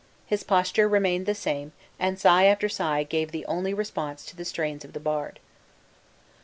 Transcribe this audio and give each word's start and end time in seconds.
His 0.25 0.43
posture 0.43 0.87
remained 0.89 1.27
the 1.27 1.35
same; 1.35 1.73
and 1.99 2.17
sigh 2.17 2.45
after 2.45 2.67
sigh 2.67 3.03
gave 3.03 3.29
the 3.31 3.45
only 3.45 3.71
response 3.71 4.25
to 4.25 4.35
the 4.35 4.45
strains 4.45 4.83
of 4.83 4.93
the 4.93 4.99
bard. 4.99 5.39